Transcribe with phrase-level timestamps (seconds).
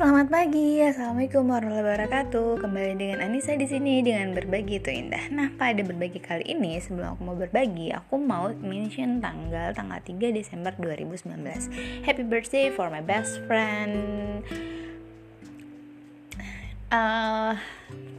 [0.00, 2.64] Selamat pagi, assalamualaikum warahmatullahi wabarakatuh.
[2.64, 5.28] Kembali dengan Anissa di sini dengan berbagi itu indah.
[5.28, 10.32] Nah, pada berbagi kali ini sebelum aku mau berbagi, aku mau mention tanggal tanggal 3
[10.32, 11.44] Desember 2019.
[12.08, 14.40] Happy birthday for my best friend.
[16.88, 17.60] Uh,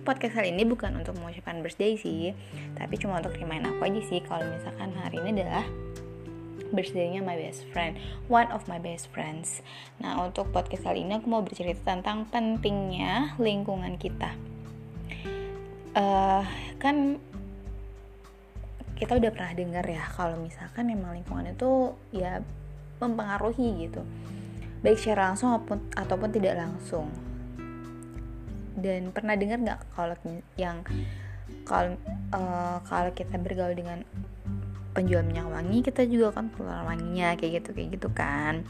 [0.06, 2.38] podcast kali ini bukan untuk mengucapkan birthday sih,
[2.78, 5.66] tapi cuma untuk remind aku aja sih kalau misalkan hari ini adalah
[6.72, 8.00] birthday-nya my best friend,
[8.32, 9.62] one of my best friends.
[10.00, 14.34] Nah, untuk podcast kali ini aku mau bercerita tentang pentingnya lingkungan kita.
[15.92, 16.48] Uh,
[16.80, 17.20] kan
[18.96, 22.40] kita udah pernah dengar ya kalau misalkan emang lingkungan itu ya
[23.02, 24.06] mempengaruhi gitu
[24.86, 27.10] baik secara langsung ataupun, ataupun tidak langsung
[28.78, 30.16] dan pernah dengar nggak kalau
[30.54, 30.86] yang
[31.66, 31.98] kalau
[32.34, 34.06] uh, kalau kita bergaul dengan
[34.92, 38.64] penjual minyak wangi kita juga kan keluar wanginya kayak gitu kayak gitu kan.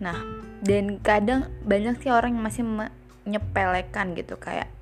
[0.00, 0.16] Nah
[0.64, 4.72] dan kadang banyak sih orang yang masih menyepelekan gitu kayak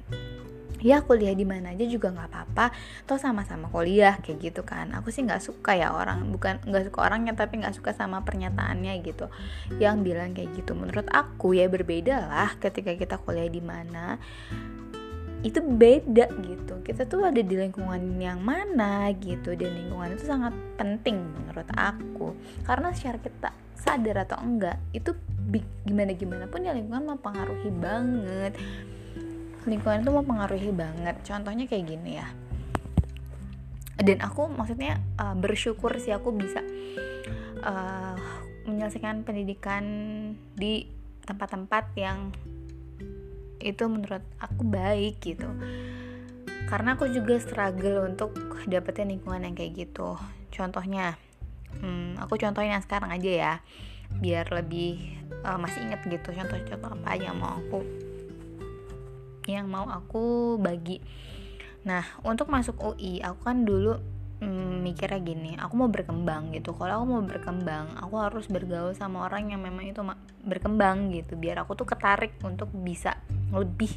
[0.85, 2.69] ya kuliah di mana aja juga nggak apa-apa
[3.09, 4.93] toh sama-sama kuliah kayak gitu kan.
[5.01, 8.93] Aku sih nggak suka ya orang bukan nggak suka orangnya tapi nggak suka sama pernyataannya
[9.01, 9.33] gitu.
[9.81, 14.21] Yang bilang kayak gitu menurut aku ya berbeda lah ketika kita kuliah di mana
[15.45, 16.75] itu beda gitu.
[16.81, 19.53] Kita tuh ada di lingkungan yang mana gitu.
[19.53, 22.33] Dan lingkungan itu sangat penting menurut aku.
[22.65, 25.13] Karena secara kita sadar atau enggak itu
[25.85, 28.57] gimana gimana pun ya lingkungan mempengaruhi banget.
[29.69, 31.21] Lingkungan itu mempengaruhi banget.
[31.21, 32.29] Contohnya kayak gini ya.
[34.01, 36.65] Dan aku maksudnya uh, bersyukur sih aku bisa
[37.63, 38.17] uh,
[38.65, 39.85] menyelesaikan pendidikan
[40.57, 40.89] di
[41.25, 42.33] tempat-tempat yang
[43.63, 45.47] itu menurut aku baik gitu.
[46.65, 50.17] Karena aku juga struggle untuk dapetin lingkungan yang kayak gitu.
[50.51, 51.19] Contohnya
[51.81, 53.55] hmm, aku contohin yang sekarang aja ya
[54.15, 57.81] biar lebih uh, masih inget gitu contoh-contoh apa aja yang mau aku
[59.45, 61.05] yang mau aku bagi.
[61.85, 64.01] Nah untuk masuk UI aku kan dulu
[64.41, 66.73] hmm, mikirnya gini aku mau berkembang gitu.
[66.73, 70.01] Kalau aku mau berkembang aku harus bergaul sama orang yang memang itu
[70.41, 73.21] berkembang gitu biar aku tuh ketarik untuk bisa
[73.55, 73.91] lebih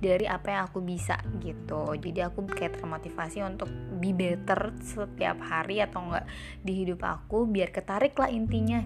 [0.00, 1.92] dari apa yang aku bisa gitu.
[1.96, 3.68] Jadi aku kayak termotivasi untuk
[4.00, 6.26] be better setiap hari atau enggak
[6.64, 8.80] di hidup aku biar ketarik lah intinya.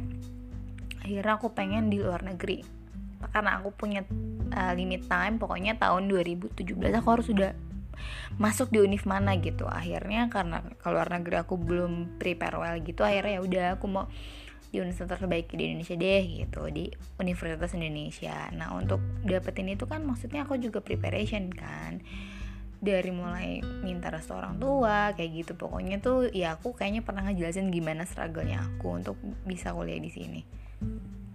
[1.00, 2.66] Akhirnya aku pengen di luar negeri.
[3.30, 4.02] Karena aku punya
[4.52, 7.54] uh, limit time pokoknya tahun 2017 aku harus sudah
[8.36, 9.64] masuk di univ mana gitu.
[9.64, 14.06] Akhirnya karena keluar negeri aku belum prepare well gitu akhirnya ya udah aku mau
[14.70, 16.62] di universitas terbaik di Indonesia deh gitu.
[16.70, 16.90] Di
[17.22, 18.50] Universitas Indonesia.
[18.52, 22.02] Nah untuk dapetin itu kan maksudnya aku juga preparation kan.
[22.76, 25.52] Dari mulai minta restu orang tua kayak gitu.
[25.56, 29.16] Pokoknya tuh ya aku kayaknya pernah ngejelasin gimana struggle-nya aku untuk
[29.48, 30.40] bisa kuliah di sini.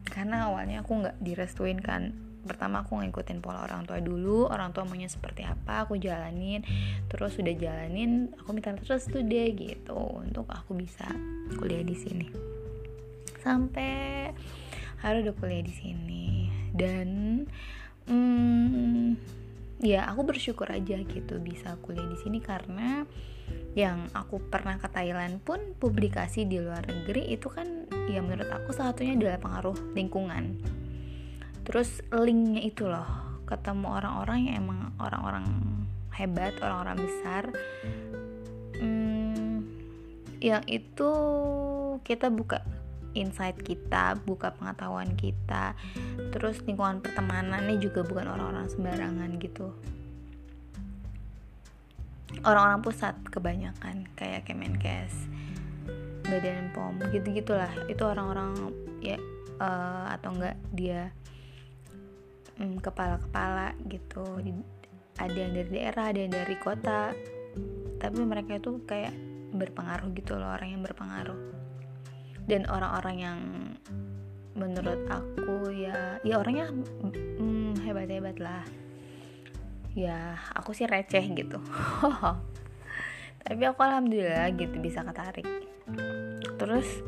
[0.05, 2.13] Karena awalnya aku nggak direstuin kan.
[2.41, 4.49] Pertama aku ngikutin pola orang tua dulu.
[4.49, 6.61] Orang tua maunya seperti apa aku jalanin.
[7.09, 9.97] Terus sudah jalanin aku minta terus tuh deh gitu.
[9.97, 11.09] Untuk aku bisa
[11.57, 12.51] kuliah di sini
[13.41, 14.29] sampai
[15.01, 16.25] hari udah kuliah di sini.
[16.71, 17.09] Dan
[18.07, 19.17] hmm,
[19.81, 23.03] ya aku bersyukur aja gitu bisa kuliah di sini karena
[23.73, 28.75] yang aku pernah ke Thailand pun publikasi di luar negeri itu kan ya menurut aku
[28.75, 30.59] salah satunya adalah pengaruh lingkungan.
[31.65, 35.45] Terus linknya itu loh ketemu orang-orang yang emang orang-orang
[36.15, 37.43] hebat orang-orang besar.
[38.75, 39.67] Hmm,
[40.43, 41.11] yang itu
[42.03, 42.63] kita buka
[43.13, 45.75] insight kita buka pengetahuan kita.
[46.31, 49.71] Terus lingkungan pertemanannya juga bukan orang-orang sembarangan gitu.
[52.41, 55.13] Orang-orang pusat kebanyakan kayak Kemenkes
[56.25, 58.71] Badan POM gitu gitulah itu orang-orang
[59.03, 59.19] ya
[59.59, 61.11] uh, atau enggak dia
[62.55, 64.23] hmm, kepala-kepala gitu.
[65.19, 67.11] Ada yang dari daerah ada yang dari kota.
[67.99, 69.11] Tapi mereka itu kayak
[69.51, 71.60] berpengaruh gitu loh orang yang berpengaruh
[72.51, 73.39] dan orang-orang yang
[74.59, 78.67] menurut aku ya ya orangnya hmm, hebat-hebat lah.
[79.95, 81.63] Ya aku sih receh gitu.
[83.47, 85.47] Tapi aku alhamdulillah gitu bisa ketarik.
[86.59, 86.99] Terus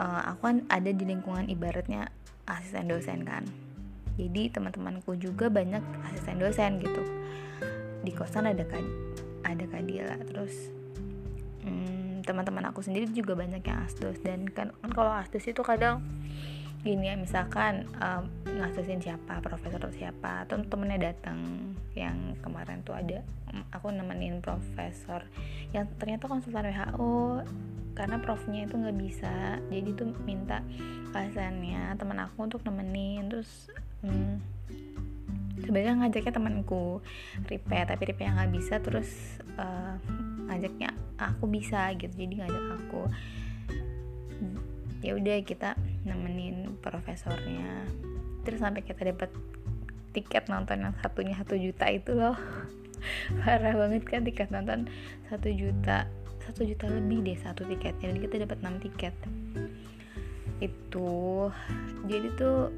[0.00, 2.08] uh, aku kan ada di lingkungan ibaratnya
[2.48, 3.44] asisten dosen kan.
[4.16, 7.04] Jadi teman-temanku juga banyak asisten dosen gitu.
[8.00, 8.84] Di kosan ada kad
[9.42, 10.70] ada kadila terus
[11.66, 14.18] hmm, teman-teman aku sendiri juga banyak yang asdos.
[14.22, 16.02] Dan kan, kan kalau asdos itu kadang
[16.82, 18.26] gini ya misalkan um,
[18.58, 21.38] ngasusin siapa profesor siapa atau temennya datang
[21.94, 23.22] yang kemarin tuh ada
[23.70, 25.22] aku nemenin profesor
[25.70, 27.46] yang ternyata konsultan WHO
[27.92, 29.60] karena profnya itu nggak bisa.
[29.68, 30.64] Jadi tuh minta
[31.12, 33.68] asistennya teman aku untuk nemenin terus
[34.00, 34.40] hmm,
[35.60, 37.04] sebenarnya ngajaknya temanku
[37.46, 40.00] Ripe tapi Ripe yang nggak bisa terus uh,
[40.48, 40.90] ngajaknya
[41.30, 43.02] aku bisa gitu jadi ngajak aku.
[45.02, 45.74] Ya udah kita
[46.06, 47.90] nemenin profesornya.
[48.46, 49.30] Terus sampai kita dapat
[50.14, 52.38] tiket nonton yang satunya satu juta itu loh.
[53.42, 54.86] Parah banget kan tiket nonton
[55.26, 56.06] satu juta.
[56.42, 59.14] Satu juta lebih deh satu tiketnya dan kita dapat 6 tiket.
[60.58, 61.50] Itu
[62.06, 62.70] jadi tuh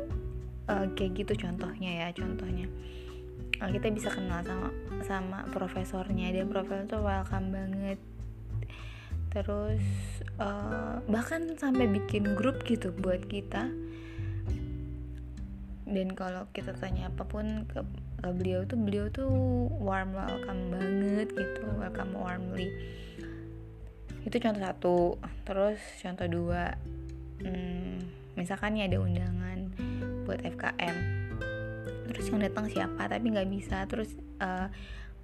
[0.69, 2.69] uh, kayak gitu contohnya ya contohnya.
[3.61, 4.69] Uh, kita bisa kenal sama
[5.05, 8.01] sama profesornya dan profesor tuh welcome banget
[9.35, 9.83] terus
[10.39, 13.67] uh, bahkan sampai bikin grup gitu buat kita.
[15.85, 17.85] Dan kalau kita tanya apa pun ke,
[18.23, 19.29] ke beliau tuh beliau tuh
[19.83, 22.71] warm welcome banget gitu welcome warmly.
[24.25, 24.99] Itu contoh satu.
[25.45, 26.79] Terus contoh dua
[27.43, 28.01] hmm,
[28.39, 29.59] misalkan nih ada undangan
[30.25, 30.97] buat FKM
[32.09, 33.85] terus yang datang siapa tapi nggak bisa.
[33.91, 34.71] Terus uh,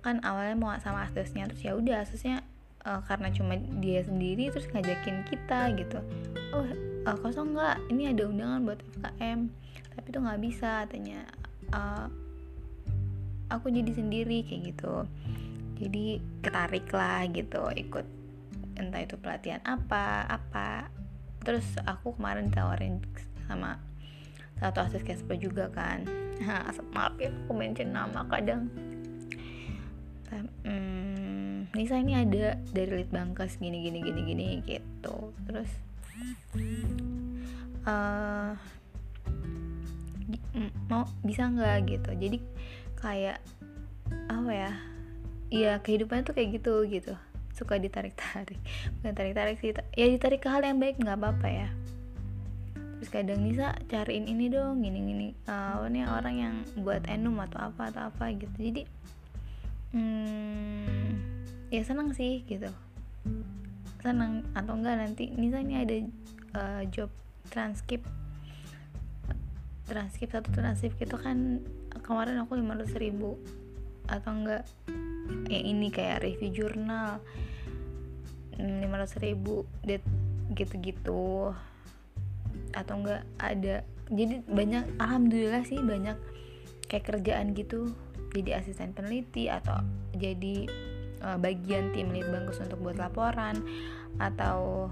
[0.04, 2.44] kan awalnya mau sama asesnya terus ya udah asesnya
[2.90, 5.98] uh, karena cuma dia sendiri terus ngajakin kita gitu.
[6.50, 6.66] Oh
[7.06, 7.78] uh, kosong nggak?
[7.94, 9.40] Ini ada undangan buat FKM
[9.94, 11.20] tapi tuh nggak bisa katanya.
[11.70, 12.10] Uh,
[13.46, 15.06] aku jadi sendiri kayak gitu.
[15.78, 18.06] Jadi ketarik lah gitu ikut
[18.76, 20.90] entah itu pelatihan apa apa.
[21.46, 23.00] Terus aku kemarin ditawarin
[23.46, 23.78] sama
[24.60, 26.04] satu asis kespo juga kan.
[26.96, 28.68] Maaf ya aku mention nama kadang
[31.70, 35.30] Nisa ini ada dari Litbangkes gini gini gini gini gitu.
[35.46, 35.70] Terus
[37.86, 38.58] uh,
[40.90, 42.10] mau bisa nggak gitu.
[42.18, 42.38] Jadi
[42.98, 43.38] kayak
[44.26, 44.72] apa ya
[45.50, 47.14] iya kehidupannya tuh kayak gitu gitu.
[47.54, 48.58] Suka ditarik-tarik.
[48.98, 51.68] Bukan tarik-tarik sih ya ditarik ke hal yang baik nggak apa-apa ya.
[52.98, 57.70] Terus kadang Nisa cariin ini dong gini gini uh, ini orang yang buat enum atau
[57.70, 58.58] apa atau apa gitu.
[58.58, 58.82] Jadi
[59.94, 61.29] hmm,
[61.70, 62.66] ya senang sih gitu.
[64.02, 65.96] Senang atau enggak nanti Nisa ini ada
[66.58, 67.10] uh, job
[67.50, 68.02] transkrip
[69.86, 71.62] transkrip satu transkrip itu kan
[72.02, 73.38] kemarin aku lima ratus ribu.
[74.10, 74.66] Atau enggak
[75.46, 77.22] yang ini kayak review jurnal
[78.58, 79.62] lima ratus ribu
[80.58, 81.54] gitu-gitu.
[82.74, 86.18] Atau enggak ada jadi banyak alhamdulillah sih banyak
[86.90, 87.94] kayak kerjaan gitu.
[88.34, 89.82] Jadi asisten peneliti atau
[90.14, 90.66] jadi
[91.24, 93.60] uh, bagian tim litbangkus untuk buat laporan
[94.20, 94.90] atau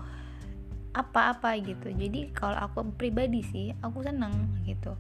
[0.97, 1.93] apa-apa gitu.
[1.93, 4.33] Jadi kalau aku pribadi sih aku seneng
[4.65, 4.97] gitu.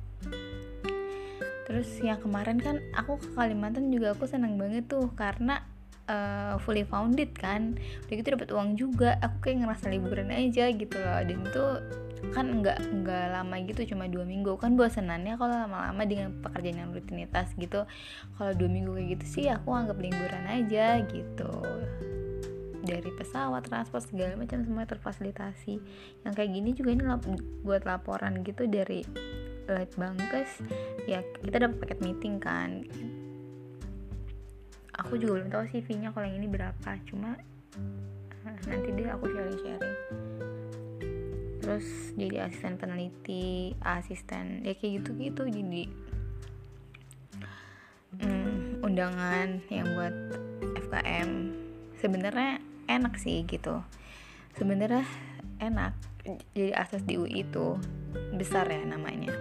[1.68, 5.60] Terus yang kemarin kan aku ke Kalimantan juga aku seneng banget tuh karena
[6.08, 7.76] uh, fully founded kan.
[8.08, 11.20] Udah gitu dapat uang juga aku kayak ngerasa liburan aja gitu loh.
[11.24, 11.64] Dan itu
[12.34, 14.58] kan nggak nggak lama gitu cuma dua minggu.
[14.58, 17.86] Kan bosanannya kalau lama-lama dengan pekerjaan yang rutinitas gitu.
[18.36, 21.52] Kalau dua minggu kayak gitu sih aku anggap liburan aja gitu.
[22.82, 25.74] Dari pesawat transport segala macam semua terfasilitasi.
[26.24, 27.22] Yang kayak gini juga ini lap
[27.62, 29.04] buat laporan gitu dari
[29.68, 30.64] Light Bankes
[31.04, 32.88] ya kita dapat paket meeting kan.
[34.98, 36.90] Aku juga belum tahu fee-nya kalau yang ini berapa.
[37.06, 37.38] Cuma
[38.48, 40.27] eh, nanti deh aku sharing-sharing
[41.68, 45.44] terus jadi asisten peneliti asisten ya kayak gitu-gitu.
[45.52, 45.84] Jadi
[48.24, 50.16] hmm, undangan yang buat
[50.88, 51.28] FKM
[52.00, 53.84] sebenarnya enak sih gitu.
[54.56, 55.04] Sebenarnya
[55.60, 55.92] enak.
[56.56, 57.76] Jadi akses di UI itu
[58.32, 59.36] besar ya namanya.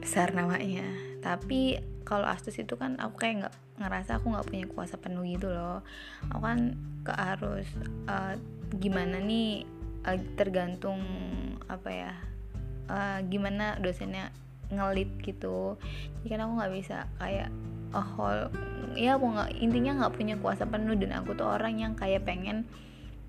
[0.00, 0.88] Besar namanya.
[1.20, 1.76] Tapi
[2.08, 5.84] kalau Astus itu kan aku kayak nggak ngerasa aku nggak punya kuasa penuh gitu loh.
[6.32, 6.72] Aku kan
[7.04, 7.68] ke harus
[8.08, 8.32] uh,
[8.80, 9.76] gimana nih
[10.38, 11.04] tergantung
[11.68, 12.12] apa ya
[12.88, 14.32] uh, gimana dosennya
[14.68, 15.76] ngelit gitu.
[16.20, 17.48] Jadi kan aku nggak bisa kayak
[17.96, 18.42] oh whole
[18.96, 20.96] ya aku nggak intinya nggak punya kuasa penuh.
[20.96, 22.68] Dan aku tuh orang yang kayak pengen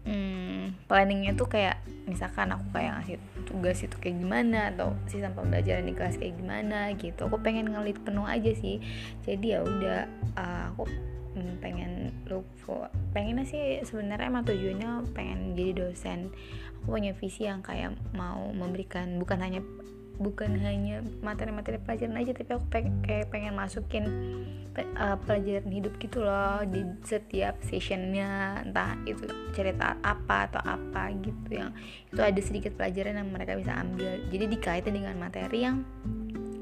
[0.04, 5.86] hmm, planningnya tuh kayak misalkan aku kayak ngasih tugas itu kayak gimana atau sistem pembelajaran
[5.88, 7.28] di kelas kayak gimana gitu.
[7.28, 8.84] Aku pengen ngelit penuh aja sih.
[9.24, 10.00] Jadi ya udah
[10.36, 10.84] uh, aku
[11.36, 16.30] hmm, pengen look for pengennya sih sebenarnya emang tujuannya pengen jadi dosen.
[16.80, 19.62] Aku punya visi yang kayak mau memberikan bukan hanya
[20.20, 24.04] bukan hanya materi-materi pelajaran aja tapi aku pengen, kayak pengen masukin
[25.00, 28.62] uh, pelajaran hidup gitu loh di setiap sessionnya.
[28.68, 31.72] Entah itu cerita apa atau apa gitu yang
[32.12, 34.20] itu ada sedikit pelajaran yang mereka bisa ambil.
[34.28, 35.88] Jadi dikaitin dengan materi yang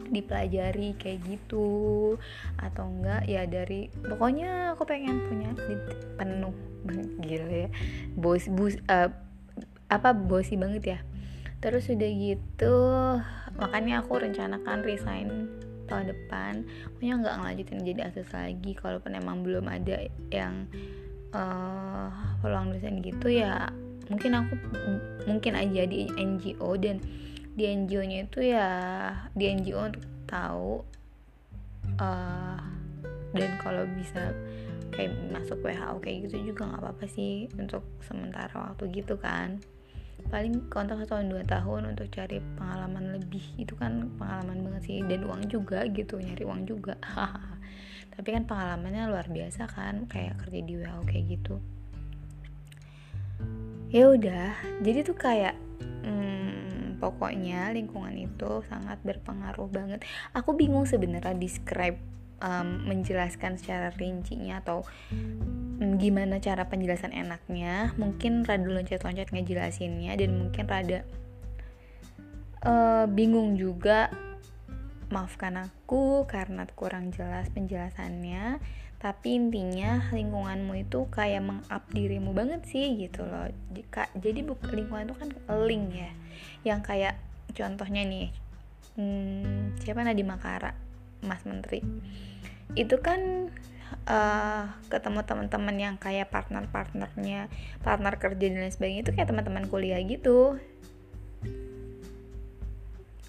[0.09, 2.15] dipelajari kayak gitu
[2.57, 5.51] atau enggak ya dari pokoknya aku pengen punya
[6.17, 6.55] penuh.
[7.23, 7.69] Gila ya.
[8.15, 9.11] Bos bos uh,
[9.87, 10.99] apa bosi banget ya.
[11.59, 12.75] Terus udah gitu
[13.57, 15.49] makanya aku rencanakan resign
[15.87, 16.67] tahun depan.
[16.99, 20.67] Punya nggak ngelanjutin jadi asus lagi kalaupun emang belum ada yang
[21.33, 22.09] uh,
[22.43, 23.71] peluang dosen gitu ya
[24.07, 24.53] mungkin aku
[25.27, 27.03] mungkin aja di NGO dan
[27.57, 28.69] di NGO nya itu ya
[29.33, 30.85] di NGO untuk tahu
[31.97, 32.61] uh,
[33.33, 34.31] dan kalau bisa
[34.93, 39.59] kayak masuk WHO kayak gitu juga nggak apa-apa sih untuk sementara waktu gitu kan.
[40.27, 43.43] Paling kontak satu tahun dua tahun untuk cari pengalaman lebih.
[43.61, 44.97] Itu kan pengalaman banget sih.
[45.05, 46.97] Dan uang juga gitu nyari uang juga.
[48.17, 51.55] Tapi kan pengalamannya luar biasa kan kayak kerja di WHO kayak gitu.
[53.87, 54.51] Ya udah
[54.83, 55.55] jadi tuh kayak
[56.03, 56.66] hmm,
[56.97, 60.03] pokoknya lingkungan itu sangat berpengaruh banget.
[60.33, 61.97] Aku bingung sebenarnya describe
[62.41, 64.83] um, menjelaskan secara rincinya atau
[65.77, 67.93] Hmm, gimana cara penjelasan enaknya.
[68.01, 71.05] Mungkin rada loncat-loncat ngejelasinnya dan mungkin rada
[72.65, 74.09] uh, bingung juga.
[75.13, 78.57] Maafkan aku karena kurang jelas penjelasannya
[78.97, 83.45] tapi intinya lingkunganmu itu kayak meng-up dirimu banget sih gitu loh.
[84.17, 85.29] Jadi lingkungan itu kan
[85.69, 86.11] link ya.
[86.65, 87.15] Yang kayak
[87.53, 88.27] contohnya nih
[88.97, 90.73] hmm, siapa Nadi Makara
[91.21, 91.85] Mas Menteri.
[92.73, 93.53] Itu kan
[94.09, 97.53] uh, ketemu teman-teman yang kayak partner-partnernya
[97.85, 100.57] partner kerja dan lain sebagainya itu kayak teman-teman kuliah gitu.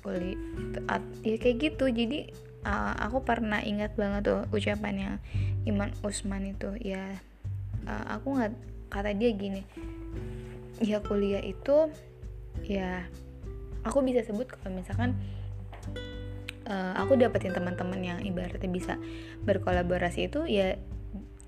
[0.01, 0.41] Kuliah
[1.29, 1.93] ya kayak gitu.
[1.93, 2.33] Jadi
[2.65, 5.21] uh, aku pernah ingat banget tuh ucapannya
[5.69, 7.21] Iman Usman itu ya
[7.85, 8.53] uh, aku nggak
[8.89, 9.63] kata dia gini
[10.81, 11.93] ya kuliah itu
[12.65, 13.05] ya
[13.85, 15.13] aku bisa sebut kalau misalkan
[16.69, 18.95] uh, aku dapetin teman-teman yang ibaratnya bisa
[19.45, 20.77] berkolaborasi itu ya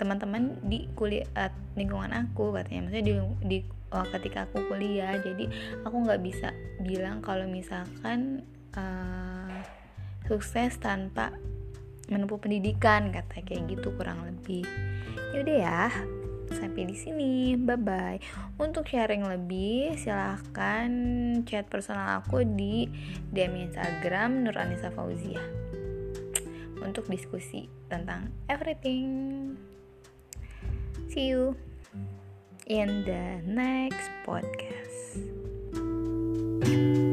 [0.00, 2.88] teman-teman di kuliah uh, lingkungan aku katanya.
[2.88, 3.12] Maksudnya di,
[3.44, 3.58] di
[3.92, 5.44] uh, ketika aku kuliah jadi
[5.84, 8.40] aku nggak bisa bilang kalau misalkan
[8.72, 9.52] uh,
[10.24, 11.36] sukses tanpa
[12.10, 14.66] menempuh pendidikan kata kayak gitu kurang lebih.
[15.32, 15.82] Yaudah ya
[16.50, 17.54] sampai di sini.
[17.54, 18.18] Bye bye
[18.58, 20.90] untuk sharing lebih silahkan
[21.46, 22.90] chat personal aku di
[23.30, 25.40] DM Instagram Nur Anissa Fauzia.
[26.82, 29.54] Untuk diskusi tentang everything.
[31.10, 31.54] See you
[32.66, 35.00] in the next podcast.
[36.70, 37.09] thank you